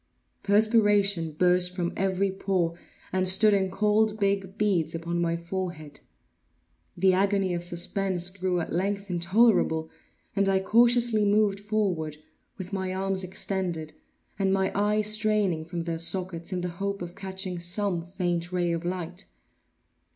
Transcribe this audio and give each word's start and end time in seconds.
Perspiration 0.41 1.33
burst 1.33 1.75
from 1.75 1.93
every 1.95 2.31
pore, 2.31 2.73
and 3.13 3.29
stood 3.29 3.53
in 3.53 3.69
cold 3.69 4.19
big 4.19 4.57
beads 4.57 4.95
upon 4.95 5.21
my 5.21 5.37
forehead. 5.37 5.99
The 6.97 7.13
agony 7.13 7.53
of 7.53 7.63
suspense 7.63 8.31
grew 8.31 8.59
at 8.61 8.73
length 8.73 9.11
intolerable, 9.11 9.91
and 10.35 10.49
I 10.49 10.59
cautiously 10.59 11.23
moved 11.23 11.59
forward, 11.59 12.17
with 12.57 12.73
my 12.73 12.91
arms 12.91 13.23
extended, 13.23 13.93
and 14.39 14.51
my 14.51 14.71
eyes 14.73 15.05
straining 15.05 15.65
from 15.65 15.81
their 15.81 15.99
sockets, 15.99 16.51
in 16.51 16.61
the 16.61 16.69
hope 16.81 17.03
of 17.03 17.13
catching 17.15 17.59
some 17.59 18.01
faint 18.01 18.51
ray 18.51 18.71
of 18.71 18.83
light. 18.83 19.25